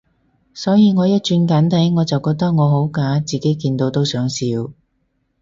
[0.55, 4.71] 所以我一轉簡體，我就覺得我好假，自己見到都想笑